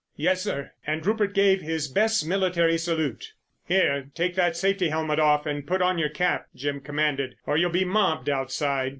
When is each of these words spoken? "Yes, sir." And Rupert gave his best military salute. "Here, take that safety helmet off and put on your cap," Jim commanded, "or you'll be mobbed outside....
"Yes, 0.17 0.41
sir." 0.41 0.71
And 0.87 1.05
Rupert 1.05 1.35
gave 1.35 1.61
his 1.61 1.87
best 1.87 2.25
military 2.27 2.75
salute. 2.79 3.33
"Here, 3.67 4.09
take 4.15 4.33
that 4.33 4.57
safety 4.57 4.89
helmet 4.89 5.19
off 5.19 5.45
and 5.45 5.67
put 5.67 5.79
on 5.83 5.99
your 5.99 6.09
cap," 6.09 6.47
Jim 6.55 6.79
commanded, 6.79 7.35
"or 7.45 7.55
you'll 7.55 7.69
be 7.69 7.85
mobbed 7.85 8.27
outside.... 8.27 8.89